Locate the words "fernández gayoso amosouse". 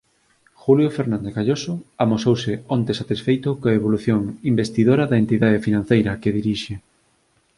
0.97-2.53